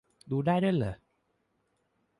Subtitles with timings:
[0.31, 0.95] ดูได้ด้วยเหรอ